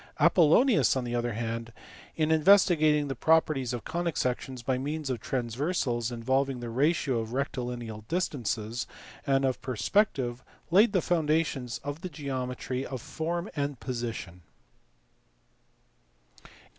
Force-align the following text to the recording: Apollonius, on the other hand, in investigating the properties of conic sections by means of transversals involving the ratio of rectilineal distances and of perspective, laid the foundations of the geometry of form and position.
Apollonius, 0.19 0.95
on 0.95 1.03
the 1.03 1.13
other 1.13 1.33
hand, 1.33 1.71
in 2.15 2.31
investigating 2.31 3.07
the 3.07 3.13
properties 3.13 3.71
of 3.71 3.83
conic 3.83 4.17
sections 4.17 4.63
by 4.63 4.79
means 4.79 5.11
of 5.11 5.19
transversals 5.21 6.11
involving 6.11 6.59
the 6.59 6.71
ratio 6.71 7.19
of 7.19 7.33
rectilineal 7.33 8.07
distances 8.07 8.87
and 9.27 9.45
of 9.45 9.61
perspective, 9.61 10.41
laid 10.71 10.93
the 10.93 11.03
foundations 11.03 11.79
of 11.83 12.01
the 12.01 12.09
geometry 12.09 12.83
of 12.83 12.99
form 12.99 13.47
and 13.55 13.79
position. 13.79 14.41